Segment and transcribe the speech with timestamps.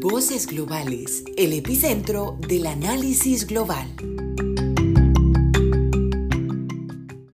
[0.00, 3.88] Voces Globales, el epicentro del análisis global.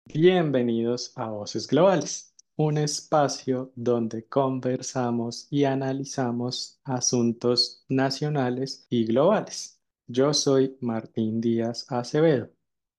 [0.05, 9.81] Bienvenidos a Voces Globales, un espacio donde conversamos y analizamos asuntos nacionales y globales.
[10.07, 12.49] Yo soy Martín Díaz Acevedo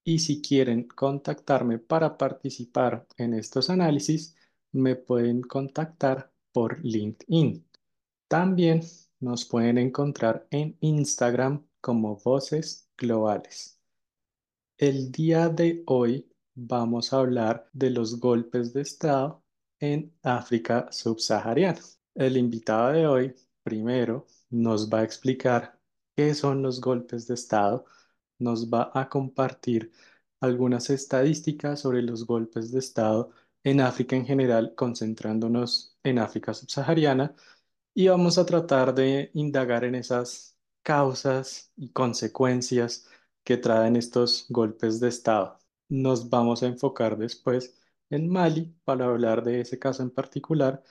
[0.04, 4.36] y si quieren contactarme para participar en estos análisis,
[4.72, 7.64] me pueden contactar por LinkedIn.
[8.29, 8.82] También
[9.21, 13.81] nos pueden encontrar en Instagram como Voces Globales.
[14.79, 19.43] El día de hoy vamos a hablar de los golpes de Estado
[19.81, 21.81] en África subsahariana.
[22.14, 25.79] El invitado de hoy, primero, nos va a explicar
[26.17, 27.85] qué son los golpes de Estado,
[28.39, 29.93] nos va a compartir
[30.41, 33.31] algunas estadísticas sobre los golpes de Estado
[33.64, 37.34] en África en general, concentrándonos en África subsahariana,
[37.94, 43.08] y vamos a tratar de indagar en esas causas y consecuencias
[43.44, 45.58] que traen estos golpes de Estado.
[45.88, 47.74] Nos vamos a enfocar después
[48.10, 50.82] en Mali para hablar de ese caso en particular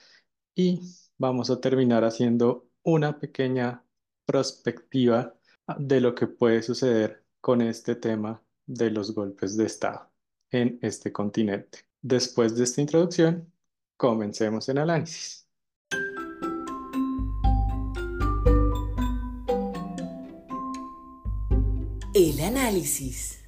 [0.54, 0.80] y
[1.18, 3.84] vamos a terminar haciendo una pequeña
[4.26, 5.36] perspectiva
[5.78, 10.10] de lo que puede suceder con este tema de los golpes de Estado
[10.50, 11.80] en este continente.
[12.00, 13.52] Después de esta introducción,
[13.96, 15.43] comencemos el análisis.
[22.16, 23.44] El análisis.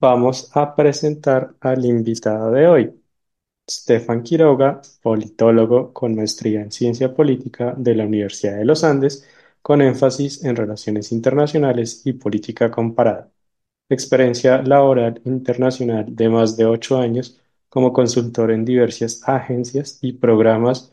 [0.00, 3.02] Vamos a presentar al invitado de hoy,
[3.70, 9.28] Stefan Quiroga, politólogo con maestría en ciencia política de la Universidad de los Andes,
[9.60, 13.30] con énfasis en relaciones internacionales y política comparada.
[13.90, 20.90] Experiencia laboral internacional de más de ocho años como consultor en diversas agencias y programas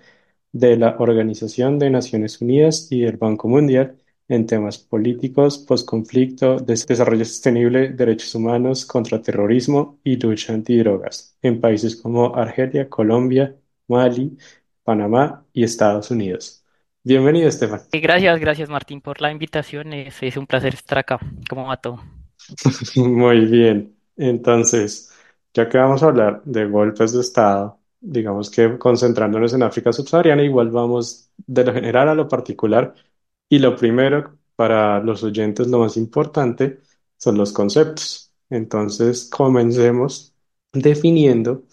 [0.53, 3.97] de la Organización de Naciones Unidas y del Banco Mundial
[4.29, 12.35] en temas políticos, posconflicto, desarrollo sostenible, derechos humanos, contraterrorismo y lucha antidrogas en países como
[12.35, 13.55] Argelia, Colombia,
[13.87, 14.37] Mali,
[14.83, 16.63] Panamá y Estados Unidos.
[17.03, 17.81] Bienvenido, Estefan.
[17.91, 19.91] Gracias, gracias Martín por la invitación.
[19.91, 21.19] Es, es un placer estar acá.
[21.49, 21.99] ¿Cómo va todo?
[22.95, 23.95] Muy bien.
[24.15, 25.11] Entonces,
[25.53, 30.43] ya que vamos a hablar de golpes de Estado, digamos que concentrándonos en África subsahariana,
[30.43, 32.93] igual vamos de lo general a lo particular.
[33.49, 36.81] Y lo primero, para los oyentes, lo más importante
[37.17, 38.33] son los conceptos.
[38.49, 40.35] Entonces, comencemos
[40.73, 41.63] definiendo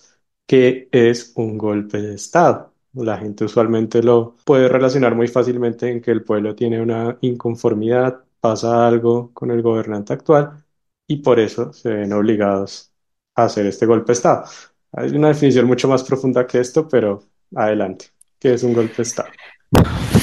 [0.46, 2.72] qué es un golpe de Estado.
[2.94, 8.24] La gente usualmente lo puede relacionar muy fácilmente en que el pueblo tiene una inconformidad,
[8.40, 10.64] pasa algo con el gobernante actual
[11.06, 12.92] y por eso se ven obligados
[13.34, 14.44] a hacer este golpe de Estado.
[14.92, 17.22] Hay una definición mucho más profunda que esto, pero
[17.54, 18.06] adelante.
[18.38, 19.28] ¿Qué es un golpe de Estado?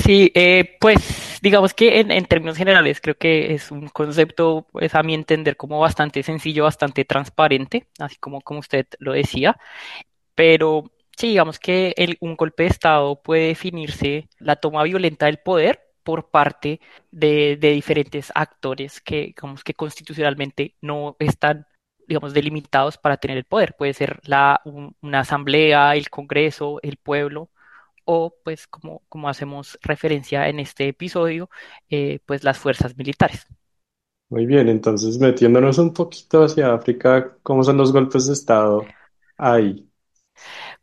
[0.04, 5.04] Sí, eh, pues digamos que en, términos generales creo que es un concepto, pues a
[5.04, 9.58] mi entender, como bastante sencillo, bastante transparente, así como, como usted lo decía,
[10.36, 15.82] pero sí, digamos que un golpe de Estado puede definirse la toma violenta del poder
[16.04, 16.80] por parte
[17.12, 21.68] de, de diferentes actores que, digamos que constitucionalmente no están
[22.08, 23.76] digamos, delimitados para tener el poder.
[23.78, 24.62] Puede ser la,
[25.02, 27.50] una asamblea, el Congreso, el pueblo,
[28.06, 31.50] o pues como, como hacemos referencia en este episodio,
[31.90, 33.48] eh, pues las fuerzas militares.
[34.30, 38.86] Muy bien, entonces metiéndonos un poquito hacia África, ¿cómo son los golpes de Estado
[39.38, 39.90] ahí?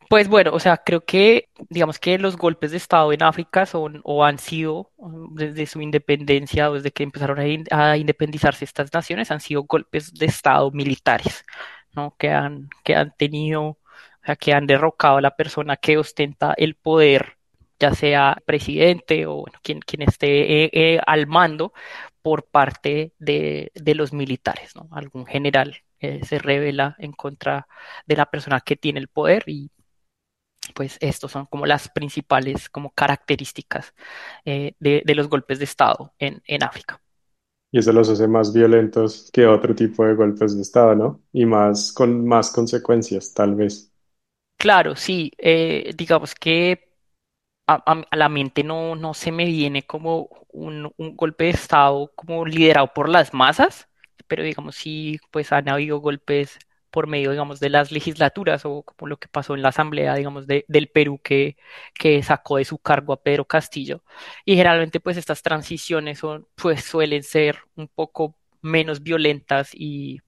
[0.09, 4.01] Pues bueno, o sea, creo que digamos que los golpes de Estado en África son
[4.05, 4.91] o han sido
[5.33, 7.39] desde su independencia o desde que empezaron
[7.71, 11.45] a, independizarse estas naciones, han sido golpes de Estado militares,
[11.93, 12.17] ¿no?
[12.19, 13.79] Que han, que han tenido, o
[14.25, 17.37] sea, que han derrocado a la persona que ostenta el poder,
[17.79, 21.73] ya sea presidente o quien, quien esté eh, eh, al mando
[22.23, 24.89] por parte de, de los militares, ¿no?
[24.93, 25.83] Algún general
[26.23, 27.67] se revela en contra
[28.07, 29.71] de la persona que tiene el poder y
[30.72, 33.94] pues estos son como las principales como características
[34.44, 37.00] eh, de, los golpes de Estado en, África.
[37.72, 41.20] Y eso los hace más violentos que otro tipo de golpes de Estado, ¿no?
[41.32, 43.93] Y más con más consecuencias, tal vez.
[44.56, 45.32] Claro, sí.
[45.38, 46.94] Eh, digamos que
[47.66, 52.46] a, la mente no, no se me viene como un, un golpe de Estado como
[52.46, 53.88] liderado por las masas,
[54.28, 56.58] pero digamos sí, pues han habido golpes
[56.94, 60.46] por medio, digamos, de las legislaturas o como lo que pasó en la asamblea, digamos,
[60.46, 61.56] de, del Perú que,
[61.93, 64.05] que sacó de su cargo a Pedro Castillo.
[64.44, 70.20] Y generalmente, pues, estas transiciones son, pues, suelen ser un poco menos violentas y,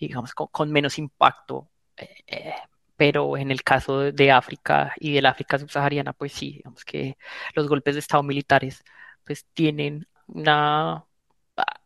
[0.00, 1.68] digamos, con, menos impacto.
[1.98, 2.54] Eh,
[2.96, 7.18] pero en el caso de África y del África subsahariana, pues sí, digamos que
[7.54, 8.82] los golpes de Estado militares
[9.24, 11.04] pues tienen una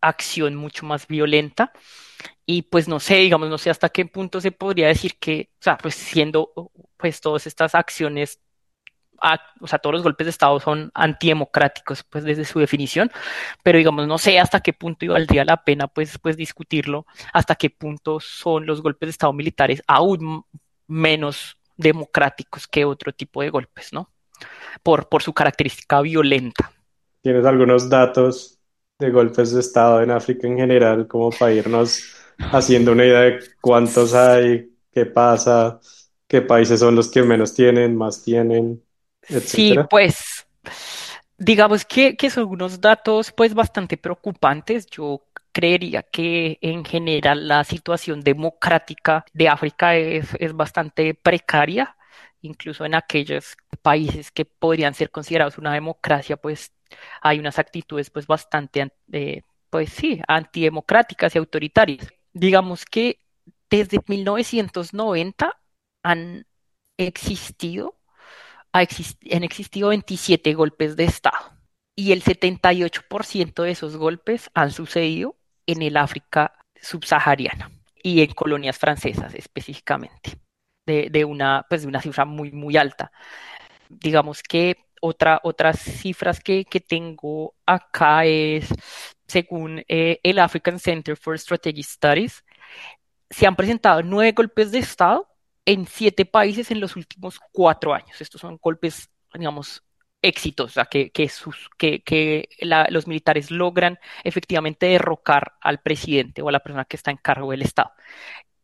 [0.01, 1.73] acción mucho más violenta
[2.47, 5.63] y pues no sé, digamos, no sé hasta qué punto se podría decir que, o
[5.63, 6.53] sea, pues siendo
[6.97, 8.41] pues todas estas acciones
[9.61, 13.11] o sea, todos los golpes de Estado son antidemocráticos, pues desde su definición,
[13.63, 17.71] pero digamos, no sé hasta qué punto valdría la pena, pues, pues discutirlo, hasta qué
[17.71, 20.45] punto son los golpes de Estado militares aún
[20.87, 24.11] menos democráticos que otro tipo de golpes, ¿no?
[24.83, 26.71] Por, por su característica violenta.
[27.23, 28.54] ¿Tienes algunos datos
[28.99, 32.15] de golpes de Estado en África en general, como para irnos
[32.51, 35.81] haciendo una idea de cuántos hay, qué pasa,
[36.29, 38.83] qué países son los que menos tienen, más tienen,
[39.29, 39.89] Sí, etcétera?
[39.89, 40.47] pues
[41.39, 44.87] digamos que, que son unos datos pues bastante preocupantes.
[44.87, 51.97] Yo creería que en general la situación democrática de África es, es bastante precaria,
[52.45, 56.73] incluso en aquellos países que podrían ser considerados una democracia, pues
[57.23, 62.09] hay unas actitudes pues bastante, an- eh, pues sí, antidemocráticas y autoritarias.
[62.33, 63.21] Digamos que
[63.71, 65.59] desde 1990
[66.03, 66.47] han
[66.99, 67.99] existido
[68.73, 71.53] ha exis- han existido 27 golpes de Estado
[71.97, 75.37] y el 78% de esos golpes han sucedido
[75.67, 77.71] en el África subsahariana
[78.03, 80.39] y en colonias francesas específicamente,
[80.87, 83.13] de, de una, pues de una cifra muy, muy alta.
[83.89, 88.69] Digamos que otra, otras cifras que, que tengo acá es,
[89.27, 92.45] según eh, el African Center for Strategic Studies,
[93.31, 95.29] se han presentado nueve golpes de Estado
[95.67, 98.21] en siete países en los últimos cuatro años.
[98.21, 99.83] Estos son golpes, digamos,
[100.23, 105.81] éxitos, o sea, que, que, sus, que, que la- los militares logran efectivamente derrocar al
[105.83, 107.93] presidente o a la persona que está en cargo del Estado.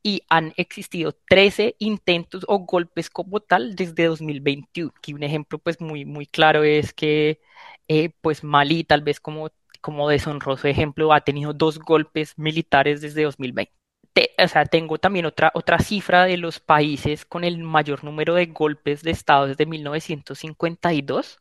[0.03, 4.93] Y han existido 13 intentos o golpes como tal desde 2021.
[4.97, 7.41] Aquí un ejemplo pues muy, muy claro es que
[7.89, 9.51] eh, pues Malí, tal vez como,
[9.81, 13.73] como deshonroso ejemplo, ha tenido dos golpes militares desde 2020
[14.13, 18.35] te- o sea, tengo también otra, otra cifra de los países con el mayor número
[18.35, 21.39] de golpes de Estado desde 1952,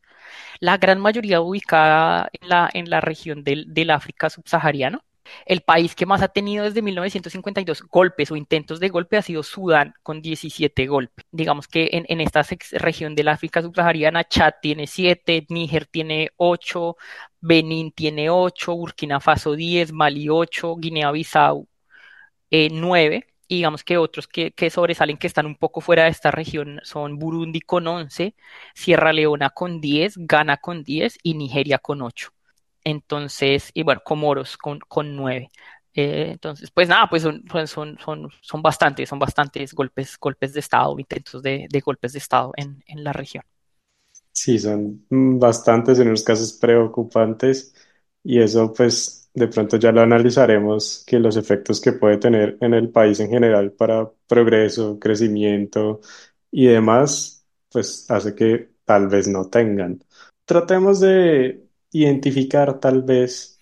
[0.59, 5.03] la gran mayoría ubicada en la, en la región del, del África subsahariano.
[5.45, 9.43] El país que más ha tenido desde 1952 golpes o intentos de golpe ha sido
[9.43, 11.25] Sudán con 17 golpes.
[11.31, 12.43] Digamos que en, esta
[12.73, 16.95] región del África subsahariana, Chad tiene 7, Níger tiene 8,
[17.41, 21.67] Benín tiene 8, Burkina Faso 10, Mali 8, Guinea-Bissau
[22.51, 22.69] eh,
[23.47, 26.79] y digamos que otros que, que sobresalen que están un poco fuera de esta región
[26.83, 28.35] son Burundi con 11,
[28.75, 32.31] Sierra Leona con 10, Ghana con 10 y Nigeria con 8.
[32.83, 35.51] Entonces, y bueno, Comoros con, con 9.
[35.93, 40.53] Eh, entonces, pues nada, pues son, pues son, son, son bastantes, son bastantes golpes, golpes
[40.53, 43.43] de Estado, intentos de, de golpes de Estado en, en la región.
[44.31, 47.73] Sí, son bastantes, en unos casos preocupantes,
[48.23, 52.73] y eso pues de pronto ya lo analizaremos, que los efectos que puede tener en
[52.73, 55.99] el país en general para progreso, crecimiento
[56.51, 60.03] y demás, pues hace que tal vez no tengan.
[60.45, 63.59] Tratemos de identificar tal vez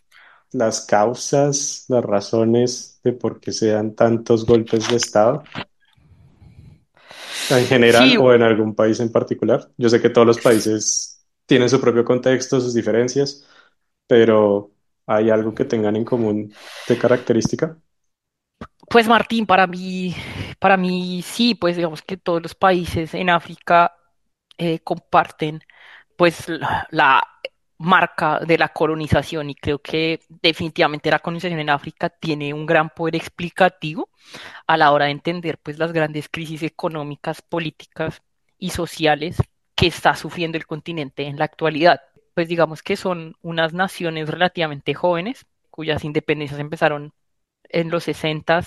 [0.51, 5.44] las causas, las razones de por qué se dan tantos golpes de estado
[7.50, 9.69] en general Sí, o en algún país en particular.
[9.77, 13.46] Yo sé que todos los países tienen su propio contexto, sus diferencias,
[14.07, 14.72] pero
[15.05, 16.53] ¿hay algo que tengan en común
[16.88, 17.77] de característica?
[18.89, 20.15] Pues Martín, para mí,
[20.60, 23.93] para mí sí, pues digamos que todos los países en África
[24.57, 25.62] eh, comparten
[26.15, 27.22] pues la, la
[27.79, 32.89] marca de la colonización y creo que definitivamente la colonización en África tiene un gran
[32.89, 34.10] poder explicativo
[34.65, 38.22] a la hora de entender pues las grandes crisis económicas, políticas
[38.57, 39.38] y sociales
[39.75, 42.01] que está sufriendo el continente en la actualidad.
[42.34, 47.13] Pues digamos que son unas naciones relativamente jóvenes cuyas independencias empezaron
[47.69, 48.62] en los 60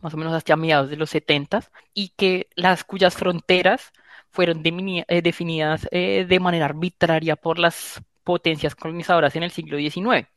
[0.00, 3.92] más o menos hasta mediados de los 70 y que las cuyas fronteras
[4.30, 10.28] fueron eh, definidas eh, de manera arbitraria por las potencias colonizadoras en el siglo XIX.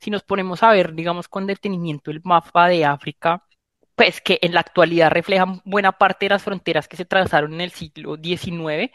[0.00, 3.44] Si nos ponemos a ver, digamos, con detenimiento el mapa de África,
[3.94, 7.62] pues que en la actualidad reflejan buena parte de las fronteras que se trazaron en
[7.62, 8.92] el siglo XIX,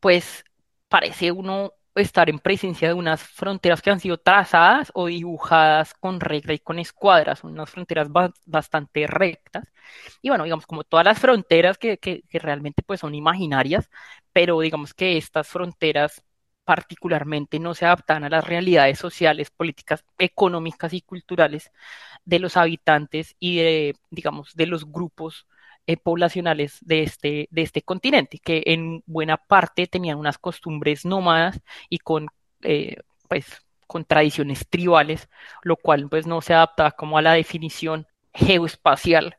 [0.00, 0.44] pues
[0.88, 6.20] parece uno estar en presencia de unas fronteras que han sido trazadas o dibujadas con
[6.20, 9.64] regla y con escuadras, unas fronteras ba- bastante rectas.
[10.22, 13.88] Y bueno, digamos, como todas las fronteras que, que, que realmente pues son imaginarias,
[14.32, 16.22] pero digamos que estas fronteras
[16.64, 21.70] particularmente no se adaptan a las realidades sociales, políticas, económicas y culturales
[22.24, 25.46] de los habitantes y de, digamos, de los grupos
[25.86, 31.60] eh, poblacionales de este, de este continente, que en buena parte tenían unas costumbres nómadas
[31.88, 32.28] y con,
[32.62, 32.96] eh,
[33.28, 33.46] pues,
[33.86, 35.28] con tradiciones tribales,
[35.62, 39.38] lo cual pues no se adapta como a la definición geoespacial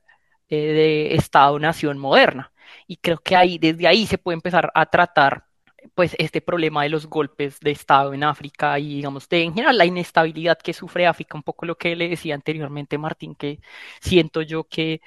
[0.50, 2.54] eh, de Estado-nación moderna.
[2.88, 5.47] Y creo que ahí, desde ahí se puede empezar a tratar
[5.96, 9.78] pues este problema de los golpes de Estado en África y digamos de en general
[9.78, 13.60] la inestabilidad que sufre África, un poco lo que le decía anteriormente Martín, que
[14.02, 15.02] siento yo que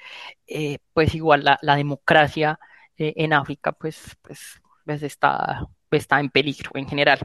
[0.47, 2.59] eh, pues igual la, la democracia
[2.97, 7.19] eh, en África pues, pues, pues está, está en peligro en general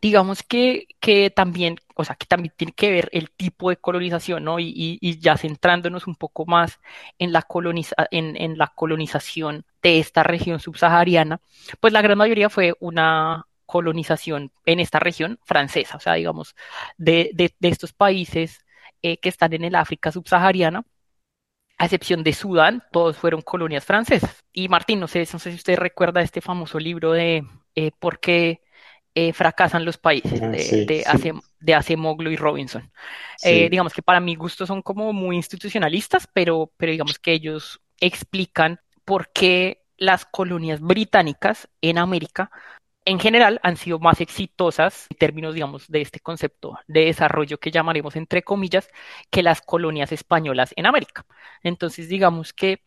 [0.00, 4.44] digamos que, que también, o sea, que también tiene que ver el tipo de colonización,
[4.44, 4.58] ¿no?
[4.58, 6.80] Y, y, ya centrándonos un poco más
[7.18, 11.40] en la, coloniza en, en la colonización de esta región subsahariana,
[11.80, 16.54] pues la gran mayoría fue una colonización en esta región francesa, o sea, digamos,
[16.96, 18.64] de, de, de estos países
[19.02, 20.84] eh, que están en el África subsahariana,
[21.78, 24.44] a excepción de Sudán, todos fueron colonias francesas.
[24.52, 28.20] Y Martín, no sé, no sé si usted recuerda este famoso libro de eh, por
[28.20, 28.62] qué
[29.14, 32.90] eh, fracasan los países de, sí, de, Ace- de Acemoglu y Robinson.
[33.42, 37.80] Eh, digamos que para mi gusto son como muy institucionalistas, pero, pero digamos que ellos
[38.00, 42.50] explican por qué las colonias británicas en América
[43.06, 47.70] en general han sido más exitosas en términos, digamos, de este concepto de desarrollo que
[47.70, 48.88] llamaremos entre comillas,
[49.30, 51.26] que las colonias españolas en América.
[51.62, 52.82] Entonces, digamos que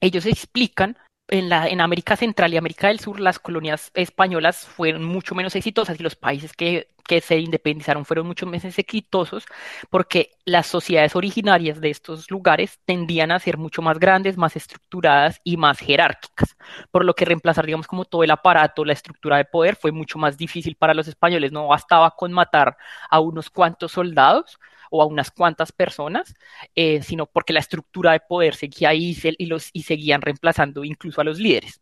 [0.00, 0.96] ellos explican
[1.28, 5.54] en la, en América Central y América del Sur, las colonias españolas fueron mucho menos
[5.56, 9.46] exitosas y los países que, que se independizaron fueron mucho menos exitosos
[9.90, 15.40] porque las sociedades originarias de estos lugares tendían a ser mucho más grandes, más estructuradas
[15.44, 16.56] y más jerárquicas,
[16.90, 20.18] por lo que reemplazar, digamos, como todo el aparato, la estructura de poder fue mucho
[20.18, 21.52] más difícil para los españoles.
[21.52, 22.76] No bastaba con matar
[23.10, 24.58] a unos cuantos soldados
[24.90, 26.34] o a unas cuantas personas,
[26.74, 31.20] eh, sino porque la estructura de poder seguía ahí y los, y seguían reemplazando incluso
[31.20, 31.80] a los líderes.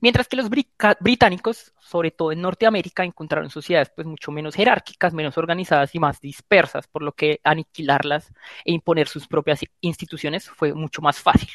[0.00, 0.50] Mientras que los
[1.00, 6.20] británicos, sobre todo en Norteamérica, encontraron sociedades pues mucho menos jerárquicas, menos organizadas y más
[6.20, 8.32] dispersas, por lo que aniquilarlas
[8.64, 11.48] e imponer sus propias instituciones fue mucho más fácil.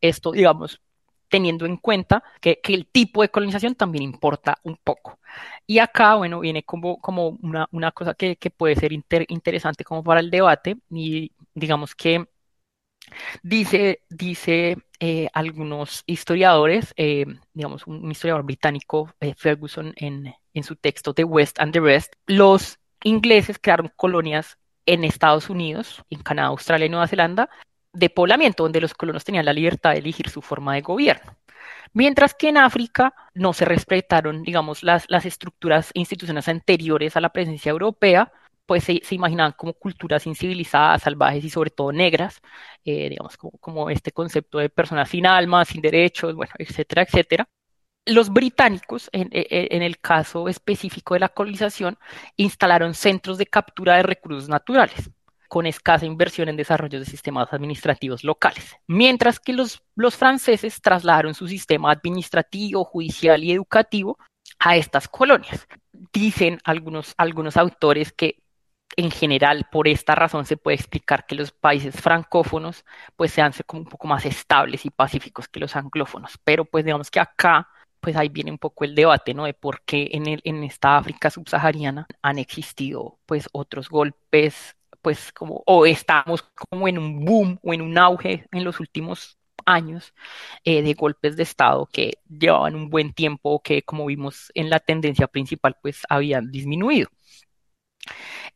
[0.00, 0.80] Esto, digamos,
[1.28, 5.18] teniendo en cuenta que, que el tipo de colonización también importa un poco.
[5.66, 9.84] Y acá, bueno, viene como, como una, una cosa que, que puede ser inter- interesante
[9.84, 12.26] como para el debate y digamos que
[13.42, 20.76] dice, dice eh, algunos historiadores, eh, digamos, un, historiador británico, eh, Ferguson, en, en su
[20.76, 26.50] texto The West and the Rest, los ingleses crearon colonias en Estados Unidos, en Canadá,
[26.50, 27.50] Australia y Nueva Zelanda,
[27.92, 31.36] de poblamiento, donde los colonos tenían la libertad de elegir su forma de gobierno.
[31.92, 37.20] Mientras que en África no se respetaron, digamos, las, las estructuras e instituciones anteriores a
[37.20, 38.30] la presencia europea,
[38.66, 42.40] pues se, se imaginaban como culturas incivilizadas, salvajes y sobre todo negras,
[42.84, 47.48] eh, digamos, como, este concepto de personas sin alma, sin derechos, bueno, etcétera, etcétera.
[48.06, 51.98] Los británicos, en, e- e- en el caso específico de la colonización,
[52.36, 55.10] instalaron centros de captura de recursos naturales
[55.52, 61.34] con escasa inversión en desarrollo de sistemas administrativos locales, mientras que los, los franceses trasladaron
[61.34, 64.16] su sistema administrativo, judicial y educativo
[64.58, 65.68] a estas colonias.
[66.10, 68.41] Dicen algunos, algunos autores que
[68.96, 72.84] en general, por esta razón se puede explicar que los países francófonos
[73.16, 76.38] pues sean como un poco más estables y pacíficos que los anglófonos.
[76.44, 77.68] Pero pues digamos que acá
[78.00, 79.44] pues ahí viene un poco el debate, ¿no?
[79.44, 85.32] De por qué en el, en esta África subsahariana han existido pues otros golpes, pues
[85.32, 90.14] como, o estamos como en un boom o en un auge en los últimos años
[90.64, 94.80] eh, de golpes de Estado que llevaban un buen tiempo que como vimos en la
[94.80, 97.08] tendencia principal pues habían disminuido.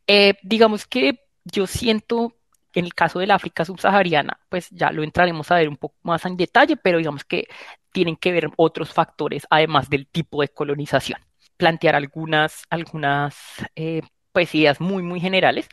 [0.05, 2.35] Eh, digamos que yo siento,
[2.73, 6.25] en el caso del África subsahariana, pues ya lo entraremos a ver un poco más
[6.25, 7.47] en detalle, pero digamos que
[7.91, 11.19] tienen que ver otros factores además del tipo de colonización.
[11.57, 13.35] Plantear algunas, algunas
[13.75, 14.01] eh,
[14.31, 15.67] pues ideas muy, muy generales,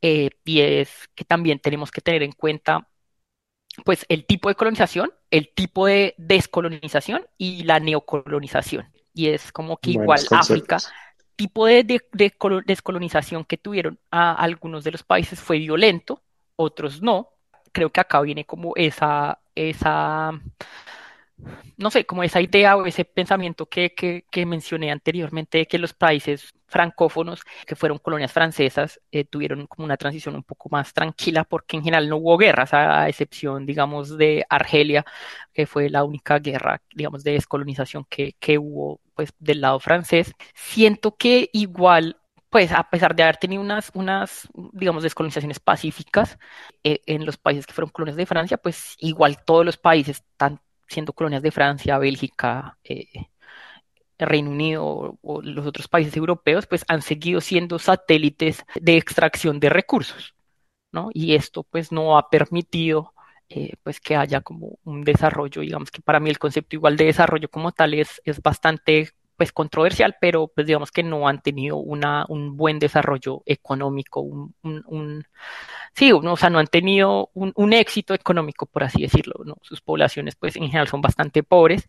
[0.00, 2.88] eh, y es que también tenemos que tener en cuenta
[3.84, 8.88] pues el tipo de colonización, el tipo de descolonización y la neocolonización.
[9.12, 10.78] Y es como que buenos igual África.
[11.36, 16.22] Tipo de, de- de colo- descolonización que tuvieron a algunos de los países fue violento,
[16.56, 17.30] otros no.
[17.72, 20.32] Creo que acá viene como esa, esa,
[21.76, 25.78] no sé, como esa idea o ese pensamiento que, que, que mencioné anteriormente de que
[25.78, 30.92] los países francófonos, que fueron colonias francesas, eh, tuvieron como una transición un poco más
[30.92, 35.04] tranquila porque en general no hubo guerras, a, excepción, digamos, de Argelia,
[35.52, 40.32] que fue la única guerra, digamos, de descolonización que, que hubo pues del lado francés.
[40.54, 42.16] Siento que igual
[42.50, 46.38] pues a pesar de haber tenido unas, unas digamos, descolonizaciones pacíficas
[46.84, 50.60] eh, en los países que fueron colonias de Francia, pues igual todos los países están
[50.86, 53.06] siendo colonias de Francia, Bélgica, eh,
[54.18, 59.60] Reino Unido o, o, los otros países europeos, pues han seguido siendo satélites de extracción
[59.60, 60.34] de recursos,
[60.92, 61.10] ¿no?
[61.12, 63.14] Y esto pues no ha permitido
[63.50, 67.04] eh, pues que haya como un desarrollo, digamos que para mí el concepto igual de
[67.04, 71.76] desarrollo como tal es, es bastante pues controversial, pero pues digamos que no han tenido
[71.76, 75.24] una, un buen desarrollo económico, un, un, un
[75.94, 79.56] sí, no, o sea, no han tenido un, un, éxito económico, por así decirlo, ¿no?
[79.62, 81.86] Sus poblaciones pues en general son bastante pobres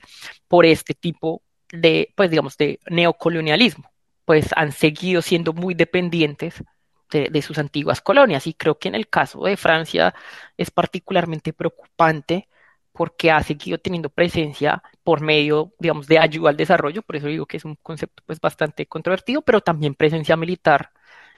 [0.47, 1.41] por este tipo
[1.75, 3.91] de, pues digamos, de neocolonialismo,
[4.25, 6.63] pues han seguido siendo muy dependientes
[7.11, 8.47] de, sus antiguas colonias.
[8.47, 10.13] Y creo que en el caso de Francia
[10.57, 12.49] es particularmente preocupante
[12.91, 17.45] porque ha seguido teniendo presencia por medio, digamos, de ayuda al desarrollo, por eso digo
[17.45, 20.91] que es un concepto pues bastante controvertido, pero también presencia militar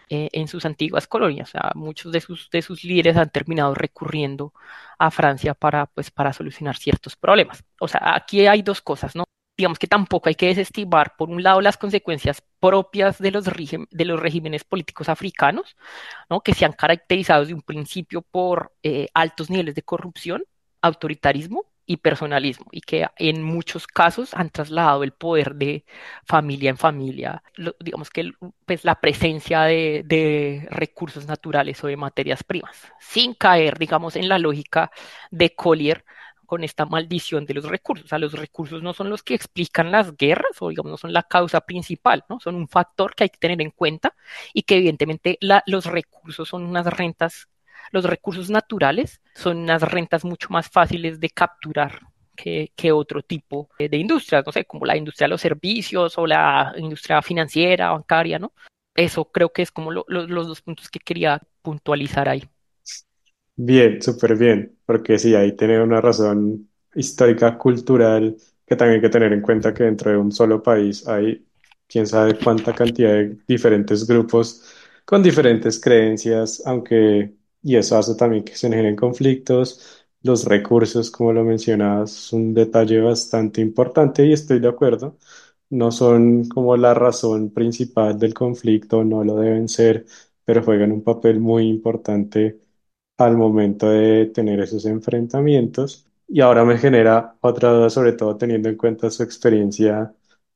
[0.10, 1.52] eh, en sus antiguas colonias.
[1.76, 4.54] Muchos de sus, de sus líderes han terminado recurriendo
[5.00, 7.64] a Francia para, pues, para solucionar ciertos problemas.
[7.80, 9.26] O sea, aquí hay dos cosas, ¿no?
[9.58, 14.06] Digamos que tampoco hay que desestimar, por un lado, las consecuencias propias de los, de
[14.06, 15.76] los regímenes políticos africanos,
[16.30, 16.42] ¿no?
[16.42, 20.44] que se han caracterizado desde un principio por eh, altos niveles de corrupción,
[20.82, 25.86] autoritarismo y personalismo, y que en muchos casos han trasladado el poder de
[26.26, 28.34] familia en familia, lo, digamos que
[28.66, 34.28] pues, la presencia de, de recursos naturales o de materias primas, sin caer, digamos, en
[34.30, 34.92] la lógica
[35.32, 36.04] de Collier,
[36.48, 38.06] con esta maldición de los recursos.
[38.06, 41.14] O sea, los recursos no son los que explican las guerras o, digamos, no son
[41.14, 42.40] la causa principal, ¿no?
[42.40, 44.16] Son un factor que hay que tener en cuenta
[44.54, 45.38] y que evidentemente
[45.68, 47.50] los recursos son unas rentas,
[47.92, 52.00] los recursos naturales son unas rentas mucho más fáciles de capturar
[52.36, 56.74] que, otro tipo de industrias, no sé, como la industria de los servicios o la
[56.78, 58.54] industria financiera, bancaria, ¿no?
[58.96, 62.44] Eso creo que es como lo, lo, los dos puntos que quería puntualizar ahí.
[63.60, 69.10] Bien, súper bien, porque sí, ahí tiene una razón histórica, cultural, que también hay que
[69.10, 71.44] tener en cuenta que dentro de un solo país hay
[71.88, 74.64] quién sabe cuánta cantidad de diferentes grupos
[75.06, 80.06] con diferentes creencias, aunque, y eso hace también que se generen conflictos.
[80.22, 85.18] Los recursos, como lo mencionabas, es un detalle bastante importante y estoy de acuerdo.
[85.70, 90.06] No son como la razón principal del conflicto, no lo deben ser,
[90.46, 92.60] pero juegan un papel muy importante
[93.18, 96.06] al momento de tener esos enfrentamientos.
[96.28, 100.14] Y ahora me genera otra duda, sobre todo teniendo en cuenta su experiencia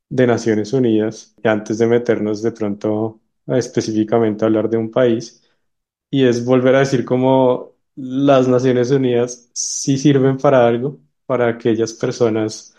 [0.08, 5.42] de Naciones Unidas, y antes de meternos de pronto específicamente a hablar de un país,
[6.10, 11.92] y es volver a decir cómo las Naciones Unidas sí sirven para algo, para aquellas
[11.94, 12.74] personas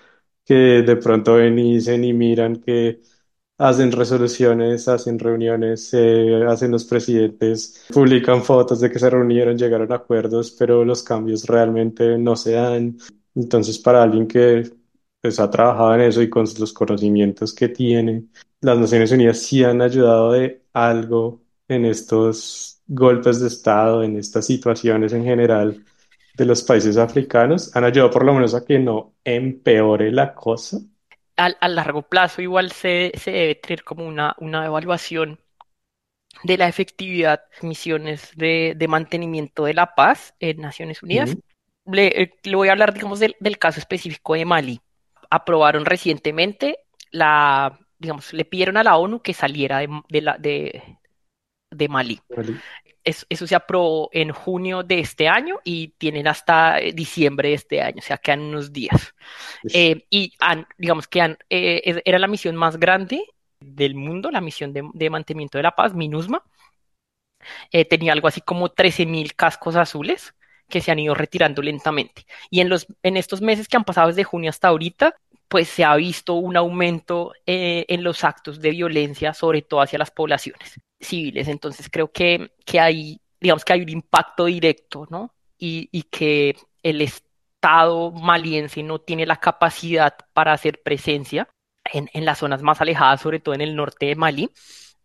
[0.46, 3.02] que de pronto ven y dicen y miran que
[3.58, 9.92] hacen resoluciones, hacen reuniones, eh, hacen los presidentes, publican fotos de que se reunieron, llegaron
[9.92, 12.98] a acuerdos, pero los cambios realmente no se dan.
[13.36, 14.72] Entonces, para alguien que
[15.22, 18.26] pues, ha trabajado en eso y con los conocimientos que tiene,
[18.62, 24.46] las Naciones Unidas sí han ayudado de algo en estos golpes de Estado, en estas
[24.46, 25.84] situaciones en general
[26.36, 30.80] de los países africanos, han ayudado por lo menos a que no empeore la cosa
[31.38, 35.40] a, a, largo plazo igual se, se debe tener como una, una, evaluación
[36.44, 41.32] de la efectividad de misiones de, de, mantenimiento de la paz en Naciones Unidas.
[41.32, 41.96] Uh -huh.
[41.96, 44.82] le, eh, le, voy a hablar, digamos, del, del, caso específico de Mali.
[45.30, 46.80] Aprobaron recientemente
[47.12, 50.84] la, digamos, le pidieron a la ONU que saliera de, de, la, de,
[51.72, 52.22] de Mali.
[52.36, 52.60] Mali.
[53.04, 57.82] Eso, eso, se aprobó en junio de este año y tienen hasta diciembre de este
[57.82, 59.14] año, o sea, quedan unos días.
[59.74, 63.24] Eh, y han, digamos que han, eh, era la misión más grande
[63.60, 66.44] del mundo, la misión de, de mantenimiento de la paz, MINUSMA.
[67.72, 70.34] Eh, tenía algo así como 13.000 cascos azules
[70.70, 72.26] que se han ido retirando lentamente.
[72.50, 75.16] Y en, los, en estos meses que han pasado desde junio hasta ahorita,
[75.48, 80.00] pues se ha visto un aumento eh, en los actos de violencia, sobre todo hacia
[80.00, 81.48] las poblaciones civiles.
[81.48, 85.34] Entonces creo que, que hay, digamos que hay un impacto directo, ¿no?
[85.58, 91.48] Y, y que el Estado maliense no tiene la capacidad para hacer presencia
[91.92, 94.50] en, en las zonas más alejadas, sobre todo en el norte de Malí.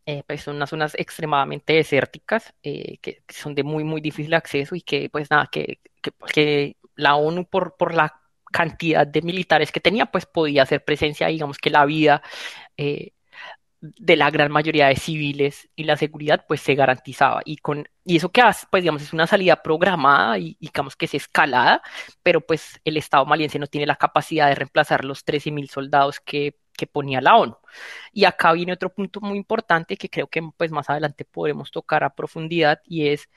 [0.07, 4.75] Eh, pues son unas zonas extremadamente desérticas, eh, que, son de muy, muy difícil acceso
[4.75, 5.81] y que, pues nada, que,
[6.33, 8.19] que la ONU por, por la
[8.51, 12.23] cantidad de militares que tenía, pues podía hacer presencia, digamos que la vida
[12.79, 13.13] eh,
[13.81, 18.17] de la gran mayoría de civiles y la seguridad pues se garantizaba y con y
[18.17, 21.83] eso que hace pues digamos es una salida programada y, digamos que es escalada
[22.23, 26.21] pero pues el Estado maliense no tiene la capacidad de reemplazar los 13 mil soldados
[26.21, 27.59] que que ponía la ONU.
[28.13, 32.05] Y acá viene otro punto muy importante que creo que pues más adelante podremos tocar
[32.05, 33.29] a profundidad y es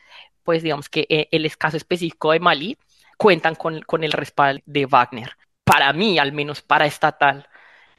[0.43, 2.77] pues digamos que eh, el caso específico de Malí
[3.17, 5.37] cuentan con, con el respaldo de Wagner.
[5.63, 7.47] Para mí, al menos para estatal,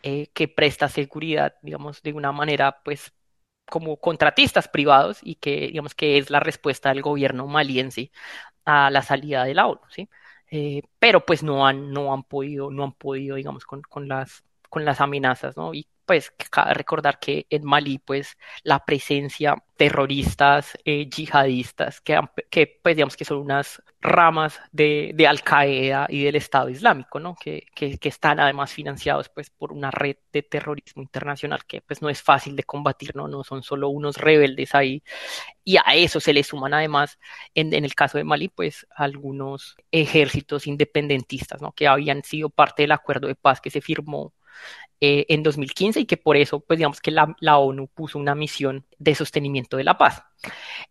[0.03, 3.12] eh, que presta seguridad, digamos, de una manera, pues,
[3.67, 8.11] como contratistas privados y que, digamos, que es la respuesta del gobierno maliense
[8.65, 10.09] a la salida de la ONU, ¿sí?
[10.51, 14.45] Eh, pero pues no han, no han podido, no han podido, digamos, con, con las,
[14.71, 15.75] con las amenazas, ¿no?
[15.75, 16.33] Y pues
[16.75, 23.25] recordar que en Malí, pues la presencia terroristas, eh, yihadistas, que, que, pues digamos que
[23.25, 27.35] son unas ramas de, de Al Qaeda y del Estado Islámico, ¿no?
[27.35, 32.01] Que, que, que, están además financiados pues por una red de terrorismo internacional que pues
[32.01, 33.27] no es fácil de combatir, ¿no?
[33.27, 35.03] No son solo unos rebeldes ahí.
[35.65, 37.19] Y a eso se le suman además,
[37.55, 41.73] en, en el caso de Malí, pues algunos ejércitos independentistas, ¿no?
[41.73, 44.33] Que habían sido parte del acuerdo de paz que se firmó
[45.05, 48.37] eh, en 2015 y que por eso, pues digamos que la, la, ONU puso una
[48.37, 50.23] misión de sostenimiento de la paz.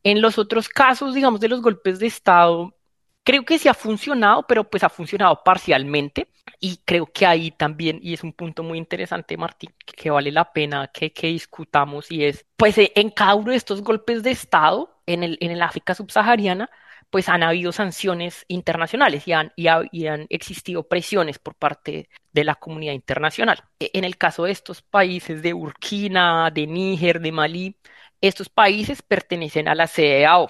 [0.04, 2.76] En los otros casos, digamos, de los golpes de Estado,
[3.24, 6.28] creo que sí ha funcionado, pero pues ha funcionado parcialmente
[6.60, 10.52] y creo que ahí también, y es un punto muy interesante, Martín, que vale la
[10.52, 14.93] pena que, que discutamos y es, pues en cada uno de estos golpes de Estado
[15.06, 16.69] en el, en el África subsahariana,
[17.12, 22.56] pues han habido sanciones internacionales y han, y, han existido presiones por parte de la
[22.56, 23.63] comunidad internacional.
[23.80, 27.78] E, en el caso de estos países de Burkina, de Níger, de Malí,
[28.21, 30.50] estos países pertenecen a la CEDEAO,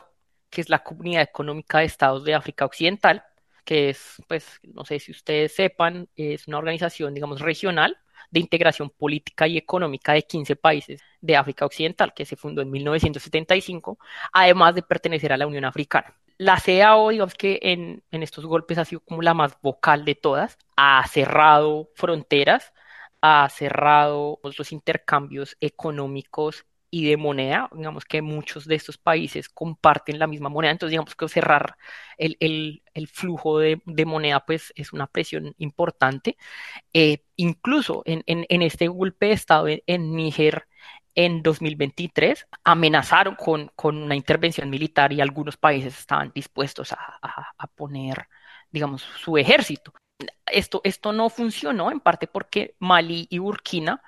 [0.50, 3.24] que es la Comunidad Económica de Estados de África Occidental,
[3.65, 7.97] que es, pues, no sé si ustedes sepan, es una organización, digamos, regional
[8.30, 12.69] de integración política y económica de 15 países de África Occidental, que se fundó en
[12.69, 13.97] 1975,
[14.32, 16.15] además de pertenecer a la Unión Africana.
[16.41, 20.15] La CEAO, digamos que en, en estos golpes ha sido como la más vocal de
[20.15, 22.73] todas, ha cerrado fronteras,
[23.21, 30.17] ha cerrado los intercambios económicos y de moneda, digamos que muchos de estos países comparten
[30.17, 31.77] la misma moneda, entonces digamos que cerrar
[32.17, 36.38] el, el, el flujo de, de, moneda pues es una presión importante.
[36.93, 40.67] Eh, incluso en, en, en, este golpe de Estado en, en Níger
[41.15, 48.28] en 2023 amenazaron con, una intervención militar y algunos países estaban dispuestos a, poner,
[48.71, 49.93] digamos, su ejército.
[50.45, 54.02] Esto, no funcionó en parte porque Mali y Burkina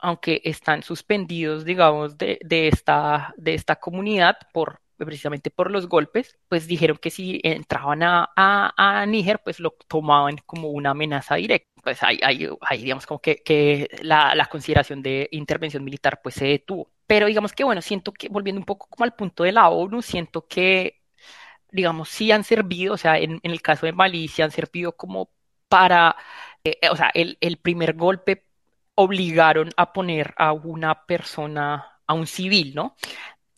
[0.00, 6.98] aunque están suspendidos, digamos, de, de esta comunidad por precisamente por los golpes, pues dijeron
[6.98, 11.67] que si entraban a, a, a Níger, pues lo tomaban como una amenaza directa.
[11.82, 16.34] Pues hay, hay, hay digamos, como que, que la, la, consideración de intervención militar pues
[16.36, 16.90] se detuvo.
[17.06, 20.02] Pero digamos que, bueno, siento que, volviendo un poco como al punto de la ONU,
[20.02, 21.02] siento que,
[21.70, 24.96] digamos, sí han servido, o sea, en, en el caso de Mali, sí han servido
[24.96, 25.30] como
[25.68, 26.16] para,
[26.64, 28.46] eh, o sea, el, el primer golpe
[28.94, 32.96] obligaron a poner a una persona, a un civil, ¿no?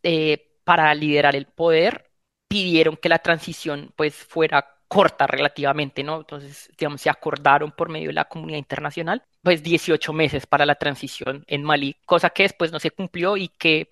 [0.02, 2.10] Eh, para liderar el poder,
[2.48, 6.18] pidieron que la transición pues fuera corta relativamente, ¿no?
[6.18, 10.74] Entonces, digamos, se acordaron por medio de la comunidad internacional, pues 18 meses para la
[10.74, 13.88] transición en Malí, cosa que después no se cumplió y que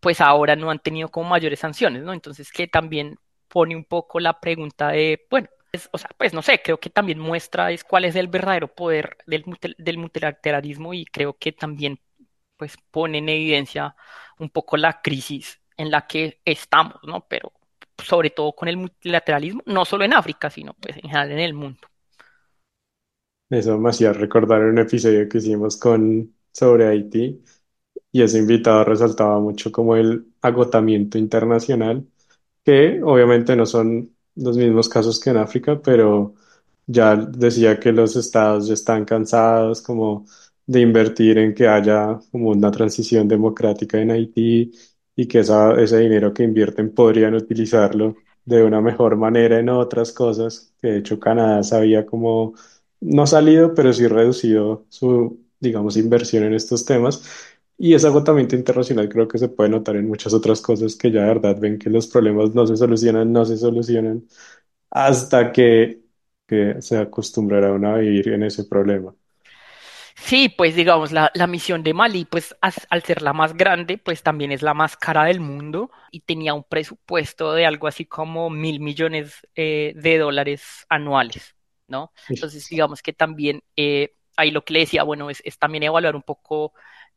[0.00, 2.12] pues ahora no han tenido como mayores sanciones, ¿no?
[2.12, 5.48] Entonces, que también pone un poco la pregunta de, bueno,
[5.92, 9.18] o sea, pues no sé, creo que también muestra es cuál es el verdadero poder
[9.26, 9.44] del,
[9.78, 12.00] del multilateralismo y creo que también
[12.56, 13.94] pues pone en evidencia
[14.38, 17.26] un poco la crisis en la que estamos, ¿no?
[17.28, 17.52] Pero
[18.02, 21.54] sobre todo con el multilateralismo, no solo en África, sino pues en general en el
[21.54, 21.80] mundo.
[23.48, 27.42] Eso me hacía recordar un episodio que hicimos con sobre Haití
[28.12, 32.06] y ese invitado resaltaba mucho como el agotamiento internacional,
[32.64, 36.34] que obviamente no son los mismos casos que en África, pero
[36.86, 40.26] ya decía que los estados ya están cansados como
[40.66, 44.72] de invertir en que haya como una transición democrática en Haití
[45.16, 50.12] y que esa, ese dinero que invierten podrían utilizarlo de una mejor manera en otras
[50.12, 52.54] cosas, que de hecho Canadá sabía como
[53.00, 57.24] no salido, pero sí reducido su, digamos, inversión en estos temas.
[57.78, 61.22] Y ese agotamiento internacional creo que se puede notar en muchas otras cosas que ya
[61.22, 64.26] de verdad ven que los problemas no se solucionan, no se solucionan
[64.90, 66.02] hasta que,
[66.46, 69.14] que se acostumbrarán a vivir en ese problema.
[70.18, 73.98] Sí, pues digamos, la, la misión de Mali, pues as, al ser la más grande,
[73.98, 78.06] pues también es la más cara del mundo y tenía un presupuesto de algo así
[78.06, 81.54] como mil millones eh, de dólares anuales,
[81.86, 82.12] ¿no?
[82.28, 86.16] Entonces, digamos que también eh, ahí lo que le decía, bueno, es, es también evaluar
[86.16, 86.72] un poco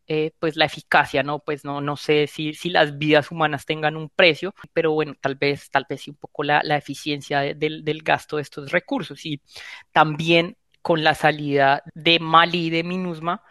[0.07, 1.39] eh, pues la eficacia, ¿no?
[1.39, 5.35] Pues no, no sé si, si las vidas humanas tengan un precio, pero bueno, tal
[5.35, 8.71] vez, tal vez sí un poco la, la eficiencia de, del, del gasto de estos
[8.71, 9.25] recursos.
[9.25, 9.41] Y
[9.91, 13.43] también con la salida de Mali de MINUSMA,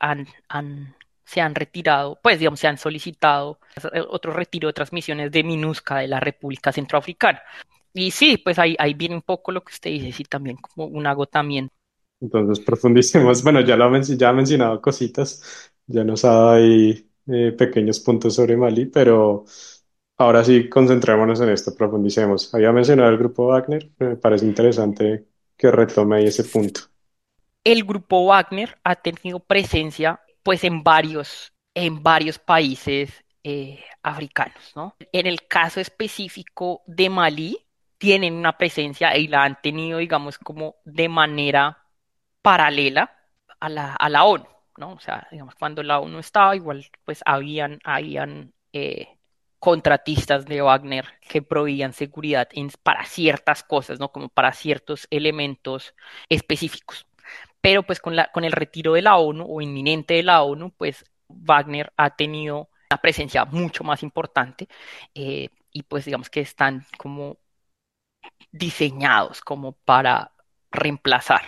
[0.00, 0.94] han, han,
[1.24, 3.58] se han retirado, pues digamos, se han solicitado
[4.08, 7.42] otro retiro de transmisiones de MINUSCA de la República Centroafricana.
[7.92, 10.86] Y sí, pues ahí, ahí viene un poco lo que usted dice, sí, también como
[10.86, 11.72] un agotamiento.
[12.20, 17.10] Entonces profundicemos, bueno, ya lo ha, ya ha mencionado cositas, ya nos ha dado ahí
[17.26, 19.44] eh, pequeños puntos sobre Mali, pero
[20.16, 22.52] ahora sí concentrémonos en esto, profundicemos.
[22.54, 26.82] Había mencionado el grupo Wagner, me parece interesante que retome ahí ese punto.
[27.62, 34.94] El grupo Wagner ha tenido presencia pues en varios, en varios países eh, africanos, ¿no?
[35.12, 37.58] En el caso específico de Malí,
[37.98, 41.78] tienen una presencia y la han tenido, digamos, como de manera
[42.42, 43.16] paralela
[43.60, 44.92] a la, a la ONU, ¿no?
[44.92, 49.08] O sea, digamos, cuando la ONU estaba, igual, pues habían, habían eh,
[49.64, 52.50] contratistas de Wagner que proveían seguridad
[52.82, 54.12] para ciertas cosas, ¿no?
[54.12, 55.94] Como para ciertos elementos
[56.28, 57.06] específicos.
[57.62, 60.70] Pero pues con, la, con el retiro de la ONU o inminente de la ONU,
[60.76, 64.68] pues Wagner ha tenido una presencia mucho más importante
[65.14, 67.38] eh, y pues digamos que están como
[68.52, 70.32] diseñados como para
[70.72, 71.40] reemplazar.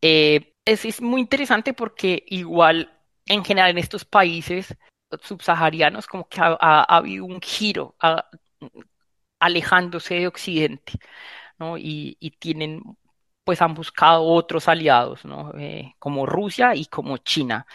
[0.00, 4.76] Eh, es, muy interesante porque igual en general en estos países
[5.22, 7.94] subsaharianos como que ha, habido un giro
[9.38, 10.92] alejándose de Occidente,
[11.58, 11.78] ¿no?
[11.78, 12.82] Y, tienen,
[13.44, 15.52] pues han buscado otros aliados, ¿no?
[15.58, 17.66] Eh, como Rusia y como China.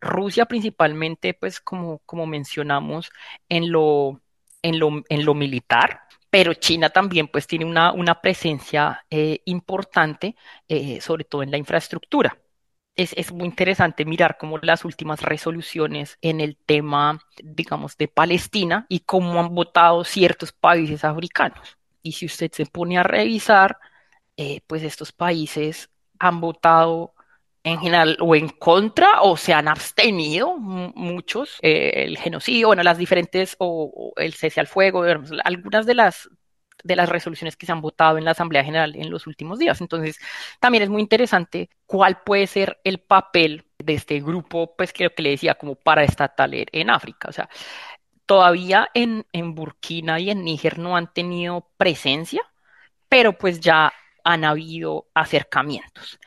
[0.00, 3.10] Rusia principalmente, pues como, como mencionamos,
[3.48, 4.20] en lo,
[4.62, 10.36] en lo, en lo militar, pero China también pues tiene una, una presencia eh, importante,
[10.68, 12.38] eh, sobre todo en la infraestructura.
[12.96, 18.84] Es, es, muy interesante mirar cómo las últimas resoluciones en el tema, digamos, de Palestina
[18.88, 21.78] y cómo han votado ciertos países africanos.
[22.02, 23.78] Y si usted se pone a revisar,
[24.36, 27.14] eh, pues estos países han votado
[27.64, 32.98] en general o en contra o se han abstenido muchos, eh, el genocidio, bueno, las
[32.98, 35.04] diferentes o, el cese al fuego,
[35.44, 36.30] algunas de las
[36.84, 39.80] de las resoluciones que se han votado en la Asamblea General en los últimos días.
[39.80, 40.18] Entonces,
[40.60, 45.22] también es muy interesante cuál puede ser el papel de este grupo, pues creo que
[45.22, 47.28] le decía, como paraestatal en África.
[47.28, 47.48] O sea,
[48.26, 52.42] todavía en, en Burkina y en Níger no han tenido presencia,
[53.08, 53.92] pero pues ya
[54.24, 56.18] han habido acercamientos.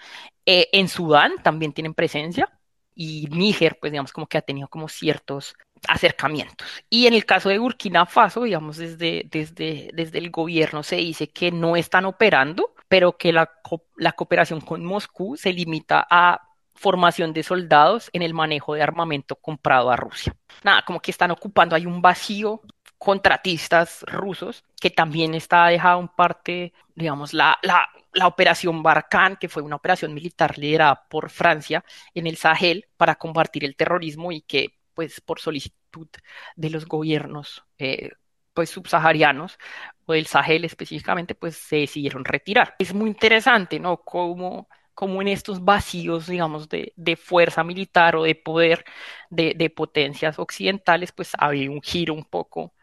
[0.45, 2.49] Eh, en Sudán también tienen presencia
[2.95, 5.55] y Níger, pues digamos como que ha tenido como ciertos
[5.87, 6.67] acercamientos.
[6.89, 11.29] Y en el caso de Burkina Faso, digamos, desde, desde, desde el gobierno se dice
[11.29, 13.49] que no están operando, pero que la,
[13.97, 16.41] la cooperación con Moscú se limita a
[16.75, 20.35] formación de soldados en el manejo de armamento comprado a Rusia.
[20.63, 22.61] Nada, como que están ocupando, hay un vacío
[22.97, 29.49] contratistas rusos que también está dejado en parte, digamos, la, la la operación Barkhane, que
[29.49, 34.41] fue una operación militar liderada por Francia en el Sahel para combatir el terrorismo y
[34.41, 36.07] que, pues, por solicitud
[36.55, 38.11] de los gobiernos, eh,
[38.53, 39.57] pues, subsaharianos
[40.05, 42.75] o del Sahel específicamente, pues, se decidieron retirar.
[42.79, 43.97] Es muy interesante, ¿no?
[43.97, 48.85] Cómo, cómo en estos vacíos, digamos, de, de fuerza militar o de poder
[49.29, 52.73] de, de, potencias occidentales, pues, había un giro un poco,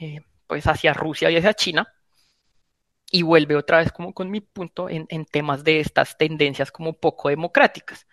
[0.00, 1.88] eh, pues, hacia Rusia y hacia China
[3.10, 7.28] y vuelve otra vez como con mi punto en, temas de estas tendencias como poco
[7.28, 8.06] democráticas.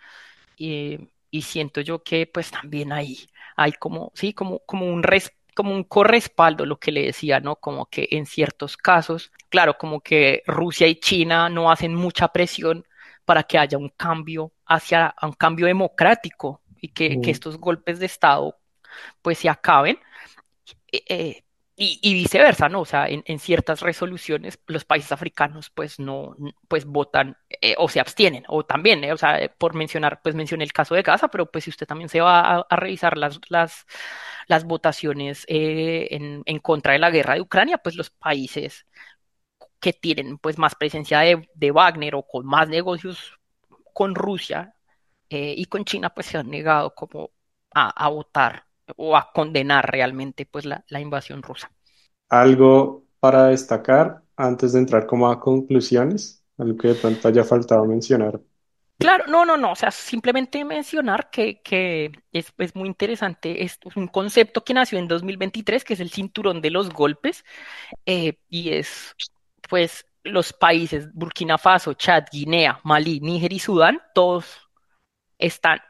[1.30, 5.02] Y, siento yo que pues también hay, hay como, sí, como, como un
[5.54, 7.56] como un correspaldo, lo que le decía, ¿no?
[7.56, 12.84] Como que en ciertos casos, claro, como que Rusia y China no hacen mucha presión
[13.24, 18.06] para que haya un cambio hacia un cambio democrático y que, que estos golpes de
[18.06, 18.58] Estado
[19.22, 19.98] pues se acaben.
[20.92, 21.42] Eh,
[21.76, 22.80] eh y, viceversa, ¿no?
[22.80, 26.36] O sea, en, ciertas resoluciones los países africanos pues no,
[26.68, 29.12] pues votan eh, o se abstienen, o también, ¿eh?
[29.12, 32.08] o sea, por mencionar, pues mencioné el caso de Gaza, pero pues si usted también
[32.08, 37.42] se va a, revisar las, las, votaciones eh, en, en, contra de la guerra de
[37.42, 38.86] Ucrania, pues los países
[39.80, 43.38] que tienen pues más presencia de, de Wagner o con más negocios
[43.92, 44.74] con Rusia
[45.28, 47.30] y con China, pues se han negado como
[47.72, 48.65] a votar
[48.96, 51.70] o a condenar realmente pues la, la invasión rusa.
[52.28, 56.44] ¿Algo para destacar antes de entrar como a conclusiones?
[56.58, 58.40] Algo que de pronto haya faltado mencionar.
[58.98, 63.78] Claro, no, no, no, o sea, simplemente mencionar que, que es, es, muy interesante, es
[63.94, 67.44] un concepto que nació en 2023, que es el cinturón de los golpes,
[68.06, 69.14] eh, y es,
[69.68, 74.46] pues, los países Burkina Faso, Chad, Guinea, Malí, Níger y Sudán, todos
[75.38, 75.80] están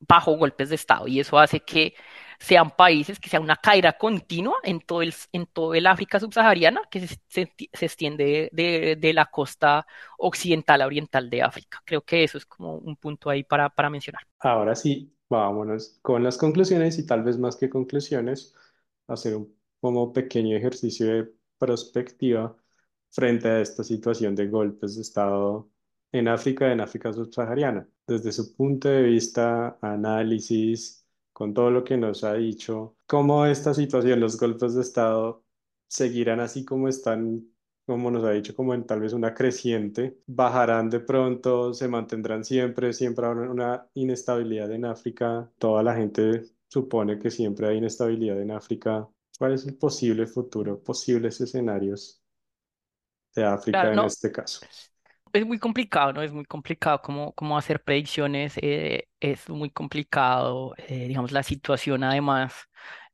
[0.00, 1.94] bajo golpes de Estado, y eso hace que
[2.38, 6.80] sean países, que sea una caída continua en todo el, en todo el África subsahariana,
[6.90, 7.52] que se, se,
[7.84, 9.86] extiende de, de, la costa
[10.18, 11.82] occidental a oriental de África.
[11.84, 14.22] Creo que eso es como un punto ahí para, para mencionar.
[14.38, 18.54] Ahora sí, vámonos con las conclusiones y tal vez más que conclusiones,
[19.06, 22.56] hacer un como pequeño ejercicio de prospectiva
[23.10, 25.69] frente a esta situación de golpes de Estado
[26.12, 27.88] en África, en África subsahariana.
[28.06, 33.74] Desde su punto de vista, análisis, con todo lo que nos ha dicho, cómo esta
[33.74, 35.44] situación, los golpes de Estado,
[35.88, 37.46] seguirán así como están
[37.86, 42.44] como nos ha dicho, como en tal vez una creciente, bajarán de pronto, se mantendrán
[42.44, 48.40] siempre, siempre habrá una inestabilidad en África, toda la gente supone que siempre hay inestabilidad
[48.40, 49.08] en África.
[49.38, 52.22] ¿Cuál es el posible futuro, posibles escenarios
[53.34, 54.60] de África Claro, en no, este caso?
[55.32, 56.22] Es muy complicado, ¿no?
[56.22, 62.04] Es muy complicado cómo, cómo hacer predicciones, eh, es muy complicado, eh, digamos, la situación
[62.04, 62.54] además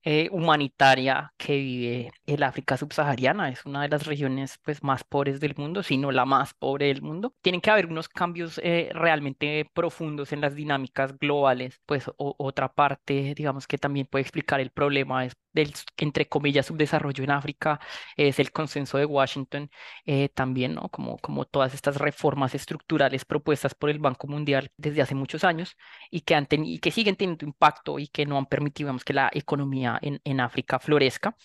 [0.03, 5.41] eh, humanitaria que vive el África subsahariana, es una de las regiones pues más pobres
[5.41, 7.35] del mundo, si no la más pobre del mundo.
[7.43, 12.73] Tienen que haber unos cambios eh, realmente profundos en las dinámicas globales, pues o- otra
[12.73, 17.81] parte, digamos, que también puede explicar el problema es del, entre comillas, subdesarrollo en África,
[18.17, 19.71] es el consenso de Washington
[20.05, 20.89] eh, también, ¿no?
[20.91, 25.77] Como, como todas estas reformas estructurales propuestas por el Banco Mundial desde hace muchos años
[26.11, 29.13] y que, han y que siguen teniendo impacto y que no han permitido, digamos, que
[29.15, 31.37] la economía en, en África florezca.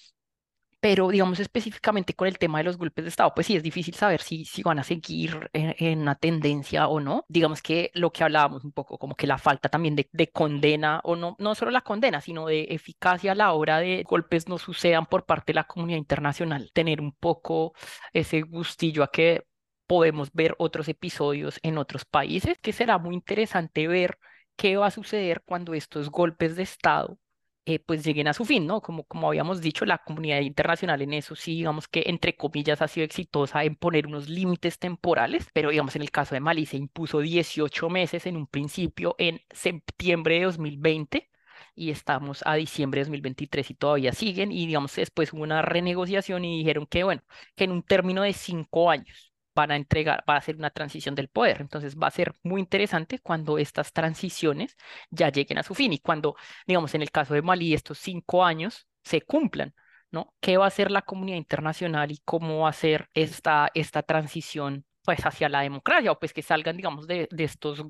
[0.82, 3.94] Pero, digamos, específicamente con el tema de los golpes de Estado, pues sí es difícil
[3.94, 7.24] saber si, si van a seguir en, una tendencia o no.
[7.30, 11.00] Digamos que lo que hablábamos un poco, como que la falta también de, de condena,
[11.04, 14.58] o no, no solo la condena, sino de eficacia a la hora de golpes no
[14.58, 16.72] sucedan por parte de la comunidad internacional.
[16.74, 17.74] Tener un poco
[18.12, 19.46] ese gustillo a que
[19.86, 24.18] podemos ver otros episodios en otros países, que será muy interesante ver
[24.56, 27.20] qué va a suceder cuando estos golpes de Estado
[27.66, 28.82] eh, pues lleguen a su fin, ¿no?
[28.82, 32.88] Como, como habíamos dicho, la comunidad internacional en eso sí, digamos que entre comillas ha
[32.88, 36.78] sido exitosa en poner unos límites temporales, pero digamos en el caso de Mali se
[36.78, 41.30] impuso 18 meses en un principio en septiembre de 2020
[41.76, 46.44] y estamos a diciembre de 2023 y todavía siguen y digamos después hubo una renegociación
[46.46, 47.22] y dijeron que bueno,
[47.56, 49.31] que en un término de cinco años
[49.62, 51.62] van a entregar, va a ser una transición del poder.
[51.62, 54.76] Entonces va a ser muy interesante cuando estas transiciones
[55.10, 56.36] ya lleguen a su fin y cuando
[56.68, 59.74] digamos, en el caso de Malí, estos cinco años se cumplan,
[60.12, 60.34] ¿no?
[60.40, 64.86] ¿Qué va a hacer la comunidad internacional y cómo va a ser esta, esta transición,
[65.04, 67.84] pues, hacia la democracia o pues que salgan, digamos, de estos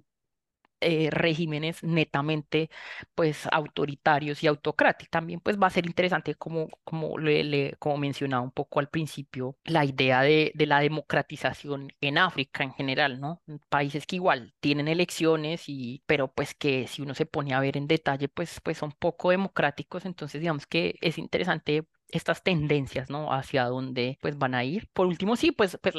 [0.82, 2.70] eh, regímenes netamente
[3.16, 5.10] pues autoritarios y autocráticos.
[5.10, 8.90] También pues va a ser interesante como, como, le, le- como mencionaba un poco al
[8.90, 13.42] principio, la idea de, de la democratización en África en general, ¿no?
[13.70, 17.78] Países que igual tienen elecciones y, pero pues que si uno se pone a ver
[17.78, 23.32] en detalle, pues, pues son poco democráticos, entonces digamos que es interesante estas tendencias, ¿no?
[23.34, 24.90] Hacia dónde pues van a ir.
[24.94, 25.96] Por último, sí, pues, pues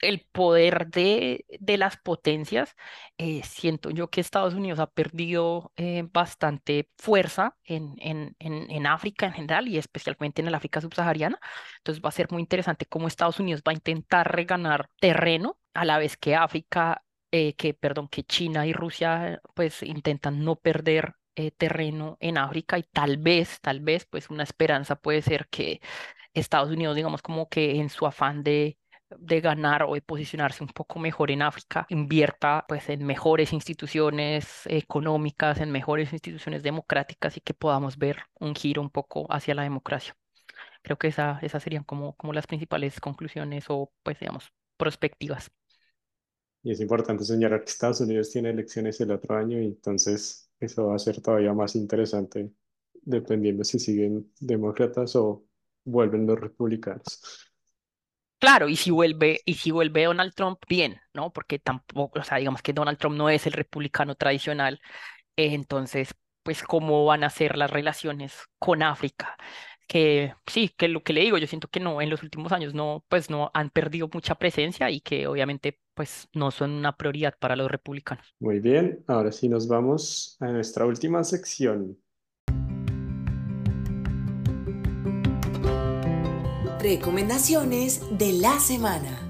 [0.00, 2.74] el poder de, de las potencias
[3.18, 8.86] eh, siento yo que Estados Unidos ha perdido eh, bastante fuerza en, en, en, en
[8.86, 11.38] África en general y especialmente en el África subsahariana.
[11.78, 15.84] Entonces va a ser muy interesante cómo Estados Unidos va a intentar reganar terreno a
[15.84, 21.14] la vez que África, eh, que, perdón, que China y Rusia pues intentan no perder.
[21.40, 25.80] Eh, terreno en África y tal vez, tal vez, pues una esperanza puede ser que
[26.34, 28.78] Estados Unidos, digamos, como que en su afán de
[29.18, 34.62] de ganar o de posicionarse un poco mejor en África, invierta pues en mejores instituciones
[34.66, 39.62] económicas, en mejores instituciones democráticas y que podamos ver un giro un poco hacia la
[39.62, 40.16] democracia.
[40.82, 45.50] Creo que esa, esas serían como, como las principales conclusiones o pues digamos perspectivas.
[46.62, 50.88] Y es importante señalar que Estados Unidos tiene elecciones el otro año y entonces eso
[50.88, 52.52] va a ser todavía más interesante
[53.02, 55.44] dependiendo si siguen demócratas o
[55.84, 57.20] vuelven los republicanos.
[58.38, 61.30] Claro, y si vuelve, y si vuelve Donald Trump, bien, ¿no?
[61.30, 64.80] Porque tampoco, o sea, digamos que Donald Trump no es el republicano tradicional,
[65.36, 69.36] eh, entonces, pues, ¿cómo van a ser las relaciones con África?
[69.90, 72.74] Que sí, que lo que le digo, yo siento que no, en los últimos años
[72.74, 77.34] no, pues no han perdido mucha presencia y que obviamente, pues, no son una prioridad
[77.40, 78.24] para los republicanos.
[78.38, 81.98] Muy bien, ahora sí nos vamos a nuestra última sección.
[86.80, 89.26] Recomendaciones de la semana.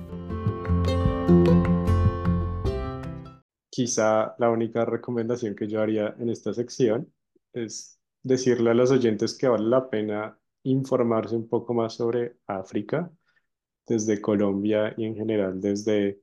[3.71, 7.11] Quizá la única recomendación que yo haría en esta sección
[7.55, 13.11] es decirle a los oyentes que vale la pena informarse un poco más sobre África
[13.87, 16.23] desde Colombia y en general desde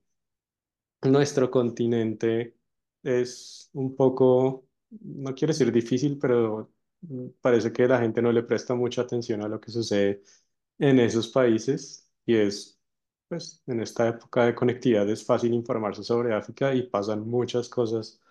[1.04, 2.56] nuestro continente.
[3.04, 6.72] Es un poco, no quiero decir difícil, pero
[7.42, 10.24] parece que la gente no le presta mucha atención a lo que sucede
[10.80, 12.80] en esos países y es,
[13.28, 18.22] pues, en esta época de conectividad es fácil informarse sobre África y pasan muchas cosas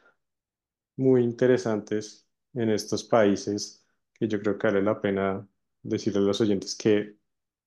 [0.97, 3.85] muy interesantes en estos países
[4.15, 5.47] que yo creo que vale la pena
[5.89, 7.17] decirle a los oyentes que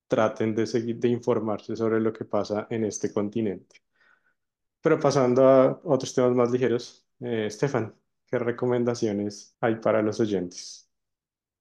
[0.07, 3.81] traten de seguir de informarse sobre lo que pasa en este continente.
[4.81, 7.95] Pero pasando a otros temas más ligeros, eh, Estefan,
[8.27, 10.89] ¿qué recomendaciones hay para los oyentes?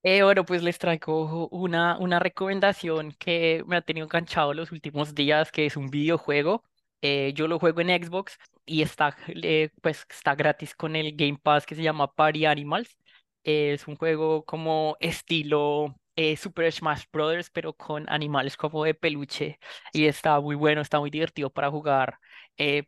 [0.04, 5.14] Eh, bueno, pues les traigo una, una recomendación que me ha tenido enganchado los últimos
[5.14, 6.62] días, que es un videojuego.
[7.02, 11.38] Eh, yo lo juego en Xbox y está, eh, pues, está gratis con el Game
[11.42, 12.96] Pass que se llama Party Animals.
[13.44, 15.96] es un juego como estilo
[16.36, 19.58] Super Smash Brothers, pero con animales como de peluche.
[19.92, 22.18] Y está muy bueno, está muy divertido para jugar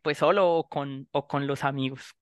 [0.03, 2.13] pues solo o con, o con los amigos.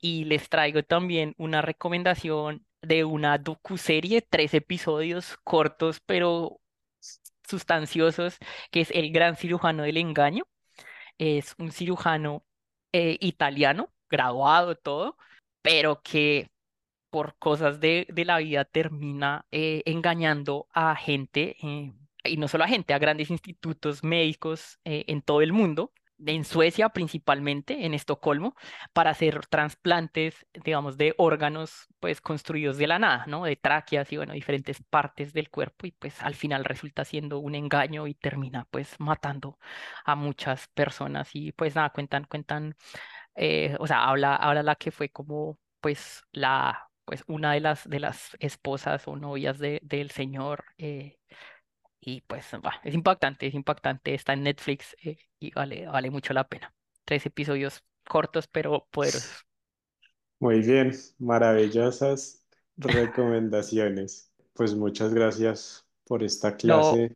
[0.00, 6.60] Y les traigo también una recomendación de una docuserie, tres episodios cortos pero
[7.48, 8.38] sustanciosos,
[8.70, 10.44] que es El Gran Cirujano del Engaño.
[11.18, 12.44] Es un cirujano
[12.92, 15.16] eh, italiano, graduado todo,
[15.62, 16.50] pero que
[17.10, 21.92] por cosas de, de la vida termina eh, engañando a gente, eh,
[22.24, 25.92] y no solo a gente, a grandes institutos médicos en todo el mundo
[26.26, 28.54] en Suecia principalmente, en Estocolmo,
[28.92, 33.44] para hacer trasplantes, digamos, de órganos, pues, construidos de la nada, ¿no?
[33.44, 37.54] De tráqueas y, bueno, diferentes partes del cuerpo y, pues, al final resulta siendo un
[37.54, 39.58] engaño y termina, pues, matando
[40.04, 42.76] a muchas personas y, pues, nada, cuentan, cuentan,
[43.36, 47.88] eh, o sea, habla, habla la que fue como, pues, la, pues, una de las,
[47.88, 51.16] de las esposas o novias de, del señor, eh,
[52.00, 52.44] y pues
[52.84, 56.74] es impactante, es impactante, está en Netflix eh, y vale, vale mucho la pena.
[57.06, 59.46] Tres episodios cortos pero poderosos.
[60.38, 62.44] Muy bien, maravillosas
[62.76, 64.30] recomendaciones.
[64.52, 67.08] Pues muchas gracias por esta clase.
[67.08, 67.14] No,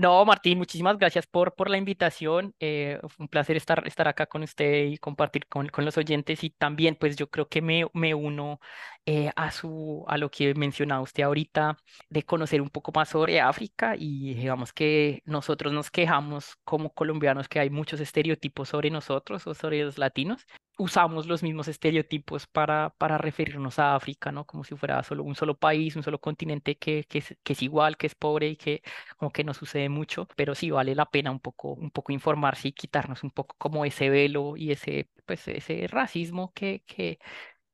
[0.00, 2.54] Martín, muchísimas gracias por, por la invitación.
[2.60, 6.44] Eh, fue un placer estar, estar acá con usted y compartir con, con los oyentes.
[6.44, 8.60] Y también, pues yo creo que me, me uno
[9.06, 11.76] eh, a, su, a lo que mencionaba usted ahorita,
[12.10, 13.96] de conocer un poco más sobre África.
[13.98, 19.54] Y digamos que nosotros nos quejamos como colombianos que hay muchos estereotipos sobre nosotros o
[19.54, 20.46] sobre los latinos
[20.78, 24.46] usamos los mismos estereotipos para, para referirnos a África, ¿no?
[24.46, 27.62] Como si fuera solo un solo país, un solo continente que, que, es, que es
[27.62, 28.82] igual, que es pobre y que
[29.18, 32.68] como que no sucede mucho, pero sí vale la pena un poco, un poco informarse
[32.68, 37.18] y quitarnos un poco como ese velo y ese, pues, ese racismo que, que,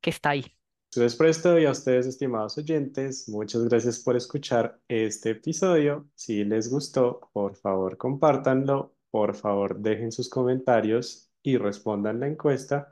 [0.00, 0.57] que está ahí.
[0.96, 6.09] Les presto y a ustedes, estimados oyentes, muchas gracias por escuchar este episodio.
[6.14, 12.88] Si les gustó, por favor, compártanlo, por favor, dejen sus comentarios y respondan la encuesta.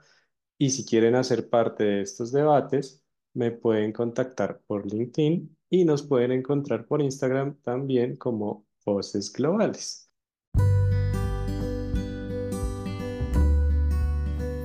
[0.56, 3.02] Y si quieren hacer parte de estos debates,
[3.34, 10.10] me pueden contactar por LinkedIn y nos pueden encontrar por Instagram también como Voces Globales.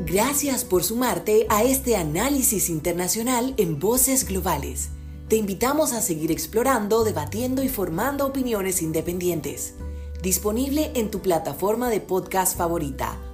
[0.05, 4.91] Gracias por sumarte a este análisis internacional en Voces Globales.
[5.27, 9.75] Te invitamos a seguir explorando, debatiendo y formando opiniones independientes.
[10.21, 13.26] Disponible en tu plataforma de podcast favorita